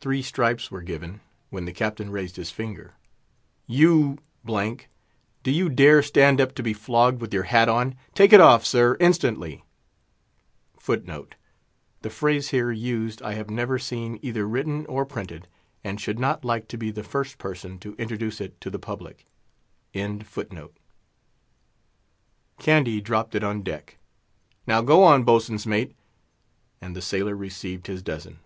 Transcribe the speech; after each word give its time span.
Three 0.00 0.20
stripes 0.22 0.70
were 0.70 0.82
given, 0.82 1.20
when 1.50 1.64
the 1.64 1.72
Captain 1.72 2.10
raised 2.10 2.36
his 2.36 2.50
finger. 2.52 2.94
"You——, 3.66 4.18
do 4.46 4.76
you 5.50 5.68
dare 5.68 6.00
stand 6.02 6.40
up 6.40 6.54
to 6.56 6.62
be 6.62 6.72
flogged 6.74 7.20
with 7.20 7.34
your 7.34 7.44
hat 7.44 7.68
on! 7.68 7.94
Take 8.14 8.32
it 8.34 8.40
off, 8.40 8.64
sir, 8.66 8.96
instantly." 9.00 9.64
The 10.86 11.26
phrase 12.10 12.50
here 12.50 12.70
used 12.70 13.20
I 13.22 13.32
have 13.32 13.50
never 13.50 13.78
seen 13.80 14.18
either 14.22 14.46
written 14.46 14.84
or 14.86 15.06
printed, 15.06 15.48
and 15.82 16.00
should 16.00 16.18
not 16.20 16.44
like 16.44 16.68
to 16.68 16.76
be 16.78 16.90
the 16.92 17.02
first 17.02 17.38
person 17.38 17.78
to 17.80 17.94
introduce 17.96 18.40
it 18.40 18.60
to 18.60 18.70
the 18.70 18.78
public. 18.78 19.26
Candy 19.94 20.22
dropped 23.00 23.34
it 23.34 23.42
on 23.42 23.62
deck. 23.62 23.96
"Now 24.68 24.82
go 24.82 25.02
on, 25.02 25.24
boatswain's 25.24 25.66
mate." 25.66 25.96
And 26.80 26.94
the 26.94 27.02
sailor 27.02 27.34
received 27.34 27.86
his 27.88 28.02
dozen. 28.02 28.38